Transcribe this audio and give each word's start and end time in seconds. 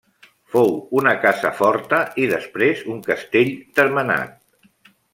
Fou 0.53 0.71
una 1.01 1.13
casa 1.25 1.51
forta 1.59 2.01
i 2.23 2.27
després 2.33 2.83
un 2.95 3.05
castell 3.13 3.55
termenat. 3.83 4.95